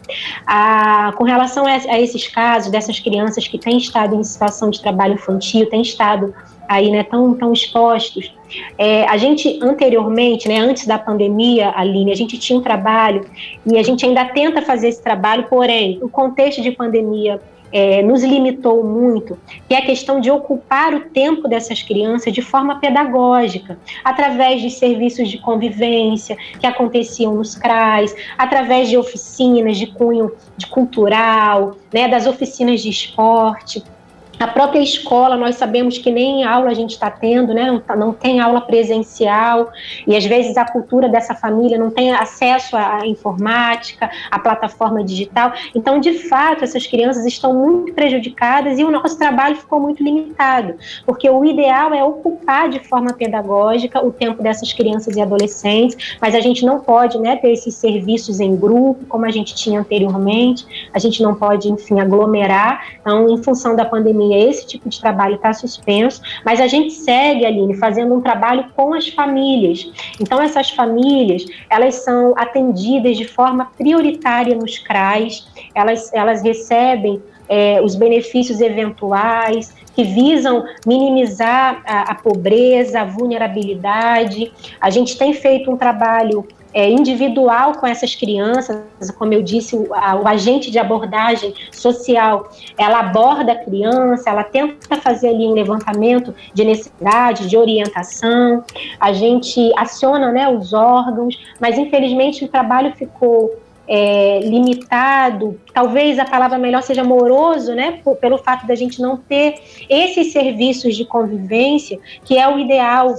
Com 1.16 1.24
relação 1.24 1.66
a, 1.66 1.72
a 1.72 2.00
esses 2.00 2.28
casos 2.28 2.70
dessas 2.70 3.00
crianças 3.00 3.48
que 3.48 3.58
têm 3.58 3.78
estado 3.78 4.14
em 4.14 4.22
situação 4.22 4.70
de 4.70 4.80
trabalho 4.80 5.14
infantil, 5.14 5.68
têm 5.68 5.82
estado 5.82 6.32
aí, 6.70 6.88
né, 6.88 7.02
tão, 7.02 7.34
tão 7.34 7.52
expostos. 7.52 8.32
É, 8.78 9.04
a 9.06 9.16
gente 9.16 9.58
anteriormente, 9.60 10.48
né, 10.48 10.60
antes 10.60 10.86
da 10.86 10.96
pandemia, 10.96 11.72
Aline, 11.74 12.12
a 12.12 12.14
gente 12.14 12.38
tinha 12.38 12.56
um 12.56 12.62
trabalho 12.62 13.26
e 13.66 13.76
a 13.76 13.82
gente 13.82 14.06
ainda 14.06 14.24
tenta 14.26 14.62
fazer 14.62 14.88
esse 14.88 15.02
trabalho, 15.02 15.48
porém, 15.50 15.98
o 16.00 16.08
contexto 16.08 16.62
de 16.62 16.70
pandemia 16.70 17.40
é, 17.72 18.02
nos 18.02 18.22
limitou 18.22 18.84
muito, 18.84 19.36
que 19.68 19.74
é 19.74 19.78
a 19.78 19.84
questão 19.84 20.20
de 20.20 20.30
ocupar 20.30 20.94
o 20.94 21.00
tempo 21.10 21.48
dessas 21.48 21.82
crianças 21.82 22.32
de 22.32 22.40
forma 22.40 22.78
pedagógica, 22.78 23.76
através 24.04 24.62
de 24.62 24.70
serviços 24.70 25.28
de 25.28 25.38
convivência 25.38 26.36
que 26.60 26.66
aconteciam 26.66 27.34
nos 27.34 27.56
CRAs, 27.56 28.14
através 28.38 28.88
de 28.88 28.96
oficinas 28.96 29.76
de 29.76 29.88
cunho 29.88 30.30
de 30.56 30.68
cultural, 30.68 31.72
né, 31.92 32.06
das 32.06 32.26
oficinas 32.28 32.80
de 32.80 32.90
esporte. 32.90 33.82
A 34.40 34.46
própria 34.46 34.80
escola, 34.80 35.36
nós 35.36 35.56
sabemos 35.56 35.98
que 35.98 36.10
nem 36.10 36.44
aula 36.44 36.70
a 36.70 36.74
gente 36.74 36.92
está 36.92 37.10
tendo, 37.10 37.52
né? 37.52 37.70
Não, 37.70 37.78
tá, 37.78 37.94
não, 37.94 38.10
tem 38.14 38.40
aula 38.40 38.62
presencial, 38.62 39.70
e 40.06 40.16
às 40.16 40.24
vezes 40.24 40.56
a 40.56 40.64
cultura 40.64 41.10
dessa 41.10 41.34
família 41.34 41.76
não 41.76 41.90
tem 41.90 42.10
acesso 42.10 42.74
à 42.74 43.06
informática, 43.06 44.10
à 44.30 44.38
plataforma 44.38 45.04
digital. 45.04 45.52
Então, 45.74 46.00
de 46.00 46.14
fato, 46.26 46.64
essas 46.64 46.86
crianças 46.86 47.26
estão 47.26 47.52
muito 47.52 47.92
prejudicadas 47.92 48.78
e 48.78 48.84
o 48.84 48.90
nosso 48.90 49.18
trabalho 49.18 49.56
ficou 49.56 49.78
muito 49.78 50.02
limitado, 50.02 50.74
porque 51.04 51.28
o 51.28 51.44
ideal 51.44 51.92
é 51.92 52.02
ocupar 52.02 52.70
de 52.70 52.80
forma 52.80 53.12
pedagógica 53.12 54.02
o 54.02 54.10
tempo 54.10 54.42
dessas 54.42 54.72
crianças 54.72 55.16
e 55.16 55.20
adolescentes, 55.20 56.16
mas 56.18 56.34
a 56.34 56.40
gente 56.40 56.64
não 56.64 56.80
pode 56.80 57.18
né, 57.18 57.36
ter 57.36 57.52
esses 57.52 57.74
serviços 57.74 58.40
em 58.40 58.56
grupo, 58.56 59.04
como 59.04 59.26
a 59.26 59.30
gente 59.30 59.54
tinha 59.54 59.80
anteriormente, 59.80 60.88
a 60.94 60.98
gente 60.98 61.22
não 61.22 61.34
pode, 61.34 61.70
enfim, 61.70 62.00
aglomerar. 62.00 62.86
Então, 63.02 63.28
em 63.28 63.42
função 63.42 63.76
da 63.76 63.84
pandemia, 63.84 64.29
esse 64.32 64.66
tipo 64.66 64.88
de 64.88 65.00
trabalho 65.00 65.36
está 65.36 65.52
suspenso, 65.52 66.22
mas 66.44 66.60
a 66.60 66.66
gente 66.66 66.92
segue, 66.92 67.44
Aline, 67.44 67.74
fazendo 67.76 68.14
um 68.14 68.20
trabalho 68.20 68.66
com 68.76 68.94
as 68.94 69.08
famílias. 69.08 69.90
Então, 70.20 70.40
essas 70.40 70.70
famílias, 70.70 71.44
elas 71.68 71.96
são 71.96 72.34
atendidas 72.36 73.16
de 73.16 73.26
forma 73.26 73.70
prioritária 73.76 74.54
nos 74.54 74.78
CRAs, 74.78 75.48
elas, 75.74 76.12
elas 76.12 76.42
recebem 76.42 77.22
é, 77.48 77.80
os 77.82 77.96
benefícios 77.96 78.60
eventuais, 78.60 79.74
que 79.94 80.04
visam 80.04 80.64
minimizar 80.86 81.82
a, 81.84 82.12
a, 82.12 82.14
pobreza, 82.14 83.00
a 83.00 83.04
vulnerabilidade. 83.04 84.52
A 84.80 84.88
gente 84.88 85.18
tem 85.18 85.34
feito 85.34 85.70
um 85.70 85.76
trabalho 85.76 86.46
é, 86.72 86.88
individual 86.88 87.74
com 87.74 87.86
essas 87.86 88.14
crianças, 88.14 88.82
como 89.18 89.32
eu 89.32 89.42
disse, 89.42 89.76
o, 89.76 89.92
a, 89.94 90.16
o, 90.16 90.26
agente 90.26 90.70
de 90.70 90.78
abordagem 90.78 91.54
social, 91.72 92.50
ela 92.78 93.00
aborda 93.00 93.52
a 93.52 93.56
criança, 93.56 94.30
ela 94.30 94.44
tenta 94.44 94.96
fazer 94.96 95.30
ali 95.30 95.46
um 95.46 95.52
levantamento 95.52 96.34
de 96.54 96.64
necessidade, 96.64 97.48
de 97.48 97.56
orientação, 97.56 98.64
a 98.98 99.12
gente 99.12 99.72
aciona 99.76 100.30
né, 100.30 100.48
os 100.48 100.72
órgãos, 100.72 101.38
mas 101.60 101.76
infelizmente 101.76 102.44
o 102.44 102.48
trabalho 102.48 102.92
ficou 102.94 103.58
é, 103.88 104.38
limitado, 104.44 105.60
talvez 105.74 106.16
a 106.20 106.24
palavra 106.24 106.56
melhor 106.56 106.80
seja 106.80 107.02
moroso, 107.02 107.74
né, 107.74 107.98
por, 108.04 108.16
pelo 108.16 108.38
fato 108.38 108.64
da 108.64 108.76
gente 108.76 109.02
não 109.02 109.16
ter 109.16 109.60
esses 109.88 110.32
serviços 110.32 110.96
de 110.96 111.04
convivência, 111.04 111.98
que 112.24 112.38
é 112.38 112.48
o 112.48 112.56
ideal 112.56 113.12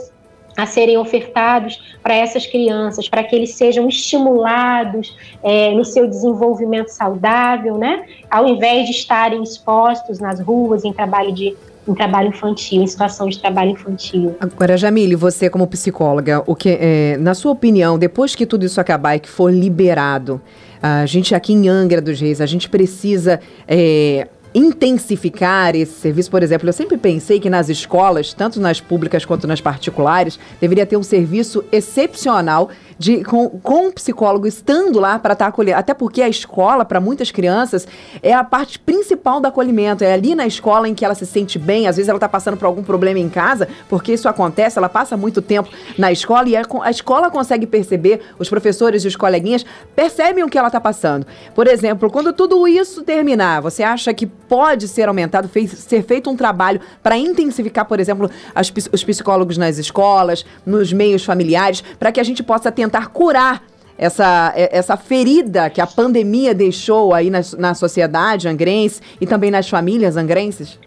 a 0.62 0.66
serem 0.68 0.96
ofertados 0.96 1.98
para 2.04 2.14
essas 2.14 2.46
crianças, 2.46 3.10
para 3.10 3.24
que 3.24 3.36
eles 3.36 3.56
sejam 3.56 3.90
estimulados 3.90 5.18
é, 5.42 5.74
no 5.74 5.84
seu 5.84 6.08
desenvolvimento 6.08 6.90
saudável, 6.90 7.80
né? 7.80 8.06
Ao 8.30 8.48
invés 8.48 8.86
de 8.86 8.92
estarem 8.92 9.42
expostos 9.42 10.20
nas 10.20 10.40
ruas 10.40 10.86
em 10.86 10.94
trabalho 10.94 11.34
de 11.34 11.58
em 11.88 11.96
trabalho 11.96 12.30
infantil, 12.30 12.84
em 12.84 12.86
situação 12.86 13.28
de 13.28 13.40
trabalho 13.40 13.72
infantil. 13.72 14.36
Agora, 14.40 14.78
Jamile, 14.78 15.16
você 15.16 15.50
como 15.50 15.66
psicóloga, 15.66 16.44
o 16.46 16.56
que, 16.56 16.78
é, 16.80 17.18
na 17.18 17.34
sua 17.34 17.52
opinião, 17.52 17.98
depois 17.98 18.36
que 18.36 18.46
tudo 18.46 18.64
isso 18.64 18.80
acabar 18.80 19.16
e 19.16 19.20
que 19.20 19.28
for 19.28 19.52
liberado, 19.52 20.40
a 20.80 21.08
gente 21.08 21.34
aqui 21.34 21.54
em 21.54 21.68
Angra 21.68 22.00
dos 22.00 22.22
Reis, 22.22 22.40
a 22.40 22.46
gente 22.46 22.70
precisa 22.70 23.40
é, 23.68 24.28
intensificar 24.54 25.76
esse 25.76 25.94
serviço, 25.94 26.30
por 26.30 26.44
exemplo, 26.44 26.68
eu 26.68 26.74
sempre 26.74 26.98
pensei 26.98 27.40
que 27.40 27.50
nas 27.50 27.70
escolas, 27.70 28.34
tanto 28.34 28.60
nas 28.60 28.82
públicas 28.82 29.24
quanto 29.24 29.48
nas 29.48 29.62
particulares, 29.62 30.38
deveria 30.60 30.86
ter 30.86 30.98
um 30.98 31.04
serviço 31.04 31.64
excepcional 31.72 32.70
de, 33.02 33.24
com, 33.24 33.50
com 33.50 33.88
um 33.88 33.92
psicólogo 33.92 34.46
estando 34.46 35.00
lá 35.00 35.18
para 35.18 35.34
estar 35.34 35.46
tá 35.46 35.50
acolhendo. 35.50 35.80
Até 35.80 35.92
porque 35.92 36.22
a 36.22 36.30
escola, 36.30 36.86
para 36.86 37.00
muitas 37.00 37.32
crianças, 37.32 37.88
é 38.22 38.32
a 38.32 38.44
parte 38.44 38.78
principal 38.78 39.42
do 39.42 39.48
acolhimento. 39.48 40.04
É 40.04 40.14
ali 40.14 40.36
na 40.36 40.46
escola 40.46 40.88
em 40.88 40.94
que 40.94 41.04
ela 41.04 41.16
se 41.16 41.26
sente 41.26 41.58
bem. 41.58 41.88
Às 41.88 41.96
vezes 41.96 42.10
ela 42.10 42.18
está 42.18 42.30
passando 42.30 42.58
por 42.58 42.66
algum 42.66 42.84
problema 42.84 43.18
em 43.18 43.28
casa, 43.28 43.68
porque 43.90 44.14
isso 44.14 44.30
acontece, 44.30 44.78
ela 44.78 44.88
passa 44.88 45.18
muito 45.18 45.42
tempo 45.42 45.70
na 45.98 46.12
escola 46.12 46.48
e 46.48 46.56
a, 46.56 46.62
a 46.84 46.92
escola 46.92 47.32
consegue 47.32 47.66
perceber, 47.66 48.22
os 48.38 48.48
professores 48.48 49.04
e 49.04 49.08
os 49.08 49.16
coleguinhas 49.16 49.66
percebem 49.96 50.44
o 50.44 50.50
que 50.50 50.58
ela 50.58 50.68
está 50.68 50.80
passando. 50.80 51.26
Por 51.56 51.68
exemplo, 51.68 52.12
quando 52.12 52.32
tudo 52.32 52.68
isso 52.68 53.02
terminar, 53.02 53.62
você 53.62 53.82
acha 53.82 54.14
que 54.14 54.30
pode 54.52 54.90
ser 54.90 55.08
aumentado, 55.08 55.48
fez, 55.48 55.72
ser 55.72 56.04
feito 56.04 56.30
um 56.30 56.36
trabalho 56.36 56.82
para 57.02 57.18
intensificar, 57.18 57.86
por 57.86 58.02
exemplo, 58.02 58.30
as, 58.54 58.70
os 58.92 59.02
psicólogos 59.02 59.58
nas 59.58 59.78
escolas, 59.78 60.46
nos 60.66 60.92
meios 60.92 61.24
familiares, 61.24 61.82
para 61.98 62.12
que 62.12 62.20
a 62.20 62.24
gente 62.24 62.44
possa 62.44 62.70
tentar 62.70 63.08
curar 63.12 63.64
essa, 63.98 64.52
essa 64.54 64.98
ferida 64.98 65.70
que 65.70 65.80
a 65.80 65.88
pandemia 65.88 66.54
deixou 66.54 67.14
aí 67.14 67.30
na, 67.30 67.40
na 67.58 67.74
sociedade 67.74 68.50
angrense 68.50 69.00
e 69.22 69.26
também 69.26 69.50
nas 69.50 69.70
famílias 69.70 70.18
angrenses? 70.18 70.78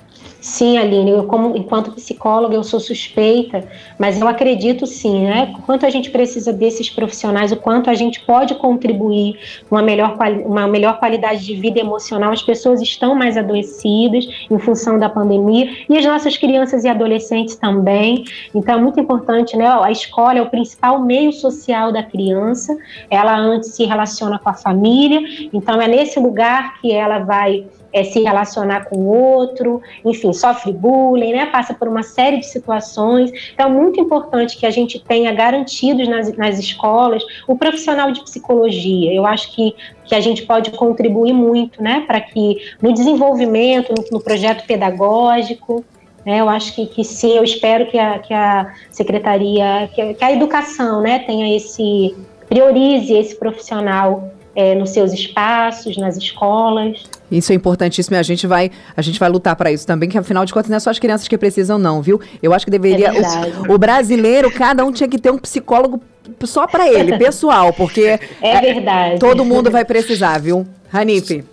Sim, 0.45 0.77
Aline, 0.77 1.11
eu 1.11 1.25
como 1.25 1.57
enquanto 1.57 1.91
psicóloga 1.93 2.55
eu 2.55 2.63
sou 2.63 2.79
suspeita, 2.79 3.67
mas 3.99 4.21
eu 4.21 4.29
acredito 4.29 4.87
sim, 4.87 5.25
né? 5.25 5.55
Quanto 5.65 5.87
a 5.87 5.91
gente 5.91 6.11
precisa 6.11 6.53
desses 6.53 6.91
profissionais, 6.91 7.51
o 7.51 7.57
quanto 7.57 7.89
a 7.89 7.95
gente 7.95 8.21
pode 8.21 8.55
contribuir 8.57 9.39
uma 9.71 9.81
melhor, 9.81 10.19
uma 10.45 10.69
melhor 10.69 10.99
qualidade 10.99 11.47
de 11.47 11.55
vida 11.55 11.81
emocional. 11.81 12.31
As 12.31 12.43
pessoas 12.43 12.83
estão 12.83 13.15
mais 13.15 13.39
adoecidas 13.39 14.27
em 14.51 14.59
função 14.59 14.99
da 14.99 15.09
pandemia 15.09 15.67
e 15.89 15.97
as 15.97 16.05
nossas 16.05 16.37
crianças 16.37 16.85
e 16.85 16.89
adolescentes 16.89 17.57
também. 17.57 18.27
Então 18.55 18.75
é 18.75 18.79
muito 18.79 19.01
importante, 19.01 19.57
né? 19.57 19.67
A 19.67 19.91
escola 19.91 20.39
é 20.39 20.43
o 20.43 20.51
principal 20.51 21.01
meio 21.01 21.33
social 21.33 21.91
da 21.91 22.03
criança. 22.03 22.77
Ela 23.09 23.35
antes 23.35 23.71
se 23.71 23.87
relaciona 23.87 24.39
com 24.39 24.51
a 24.51 24.55
família, 24.55 25.23
então 25.55 25.81
é 25.81 25.89
nesse 25.89 26.21
lugar 26.21 26.79
que 26.83 26.93
ela 26.93 27.21
vai 27.21 27.65
é, 27.95 28.03
se 28.03 28.21
relacionar 28.21 28.87
com 28.87 28.97
o 28.97 29.07
outro, 29.07 29.81
enfim, 30.05 30.33
sofre 30.33 30.73
bullying, 30.73 31.33
né, 31.33 31.47
passa 31.47 31.73
por 31.73 31.87
uma 31.87 32.03
série 32.03 32.39
de 32.39 32.47
situações. 32.47 33.31
Então, 33.55 33.69
é 33.69 33.71
muito 33.71 34.01
importante 34.01 34.57
que 34.57 34.67
a 34.67 34.71
gente 34.71 34.99
tenha 34.99 35.33
garantidos 35.33 36.09
nas, 36.09 36.37
nas 36.37 36.59
escolas 36.59 37.23
o 37.47 37.57
profissional 37.57 38.11
de 38.11 38.21
psicologia. 38.25 39.15
Eu 39.15 39.25
acho 39.25 39.55
que, 39.55 39.77
que 40.05 40.15
a 40.15 40.21
gente 40.21 40.43
pode 40.43 40.73
contribuir 40.73 41.33
muito 41.33 41.81
né, 41.81 42.03
para 42.05 42.21
que 42.21 42.57
no 42.83 42.93
desenvolvimento, 42.93 43.95
no, 43.97 44.19
no 44.19 44.21
projeto 44.21 44.67
pedagógico, 44.67 45.85
né, 46.27 46.41
eu 46.41 46.49
acho 46.49 46.75
que, 46.75 46.87
que 46.87 47.05
sim, 47.05 47.37
eu 47.37 47.45
espero 47.45 47.87
que 47.87 47.99
a, 47.99 48.19
que 48.19 48.35
a 48.35 48.75
secretaria, 48.91 49.89
que 49.95 50.01
a, 50.01 50.15
que 50.15 50.25
a 50.25 50.33
educação 50.33 51.01
né, 51.01 51.21
tenha 51.21 51.57
esse, 51.57 52.13
priorize 52.49 53.13
esse 53.13 53.37
profissional 53.37 54.31
é, 54.55 54.75
nos 54.75 54.91
seus 54.91 55.13
espaços, 55.13 55.97
nas 55.97 56.17
escolas. 56.17 57.05
Isso 57.31 57.53
é 57.53 57.55
importantíssimo 57.55 58.17
e 58.17 58.19
a 58.19 58.23
gente 58.23 58.47
vai, 58.47 58.71
a 58.97 59.03
gente 59.03 59.19
vai 59.19 59.29
lutar 59.29 59.57
para 59.57 59.73
isso 59.73 59.87
também, 59.87 60.09
que 60.09 60.17
afinal 60.17 60.45
de 60.45 60.53
contas 60.53 60.71
não 60.71 60.77
é 60.77 60.81
só 60.81 60.91
as 60.91 60.99
crianças 60.99 61.27
que 61.27 61.37
precisam, 61.37 61.79
não, 61.79 62.01
viu? 62.01 62.21
Eu 62.43 62.53
acho 62.53 62.65
que 62.65 62.71
deveria. 62.71 63.09
É 63.09 63.69
o, 63.69 63.75
o, 63.75 63.79
brasileiro, 63.79 64.51
cada 64.51 64.85
um 64.85 64.93
tinha 64.93 65.09
que 65.09 65.19
ter 65.19 65.31
um 65.31 65.39
psicólogo 65.39 66.03
só 66.45 66.67
para 66.67 66.89
ele, 66.89 67.17
pessoal, 67.19 67.73
porque. 67.73 68.19
É 68.41 68.61
verdade. 68.61 69.19
Todo 69.19 69.45
mundo 69.45 69.71
vai 69.71 69.85
precisar, 69.85 70.39
viu? 70.39 70.67
Ranife. 70.89 71.45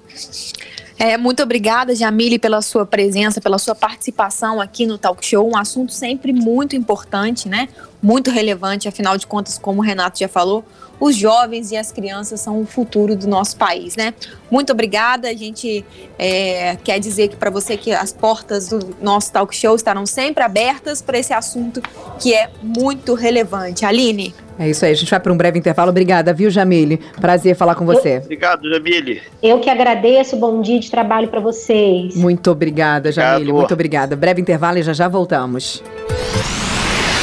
É, 1.00 1.18
muito 1.18 1.42
obrigada, 1.42 1.96
Jamile, 1.96 2.38
pela 2.38 2.62
sua 2.62 2.86
presença, 2.86 3.42
pela 3.42 3.58
sua 3.58 3.74
participação 3.74 4.62
aqui 4.62 4.86
no 4.86 5.00
Talk 5.00 5.26
Show. 5.26 5.50
Um 5.50 5.58
assunto 5.58 5.92
sempre 5.92 6.32
muito 6.32 6.76
importante, 6.76 7.50
né? 7.50 7.70
Muito 8.02 8.32
relevante, 8.32 8.88
afinal 8.88 9.18
de 9.18 9.28
contas, 9.28 9.58
como 9.58 9.82
o 9.82 9.84
Renato 9.84 10.18
já 10.20 10.28
falou, 10.28 10.66
os 11.02 11.16
jovens 11.16 11.72
e 11.72 11.78
as 11.78 11.92
crianças 11.92 12.40
são 12.40 12.62
o 12.62 12.66
futuro 12.66 13.16
do 13.16 13.28
nosso 13.28 13.58
país, 13.58 13.96
né? 13.96 14.14
Muito 14.52 14.72
obrigada. 14.72 15.30
A 15.30 15.34
gente 15.34 15.84
é, 16.18 16.78
quer 16.84 17.00
dizer 17.00 17.28
que 17.28 17.36
para 17.36 17.50
você 17.50 17.76
que 17.76 17.92
as 17.92 18.14
portas 18.14 18.70
do 18.70 18.96
nosso 19.02 19.32
talk 19.34 19.56
show 19.56 19.76
estarão 19.76 20.06
sempre 20.06 20.44
abertas 20.44 21.02
para 21.02 21.18
esse 21.18 21.34
assunto 21.34 21.82
que 22.20 22.36
é 22.36 22.50
muito 22.62 23.16
relevante. 23.16 23.84
Aline. 23.84 24.34
É 24.60 24.70
isso 24.70 24.86
aí, 24.86 24.92
a 24.92 24.96
gente 24.96 25.10
vai 25.10 25.20
para 25.20 25.34
um 25.34 25.38
breve 25.38 25.58
intervalo. 25.58 25.90
Obrigada, 25.90 26.32
viu, 26.34 26.52
Jamile? 26.52 26.98
Prazer 27.20 27.56
falar 27.56 27.74
com 27.74 27.84
você. 27.84 28.18
Obrigado, 28.24 28.70
Jamile. 28.70 29.24
Eu 29.42 29.60
que 29.60 29.72
agradeço, 29.72 30.38
bom 30.38 30.62
dia 30.62 30.80
de 30.80 30.92
trabalho 30.92 31.30
para 31.30 31.40
vocês. 31.40 32.16
Muito 32.16 32.52
obrigada, 32.52 33.12
Jamile, 33.12 33.36
Obrigado. 33.36 33.58
muito 33.58 33.74
obrigada. 33.74 34.16
Breve 34.16 34.40
intervalo 34.40 34.78
e 34.78 34.84
já 34.84 34.94
já 34.94 35.08
voltamos. 35.08 35.82